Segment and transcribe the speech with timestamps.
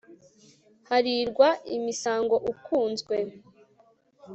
[0.87, 1.47] harirwa
[1.77, 3.17] imisango ukuzwe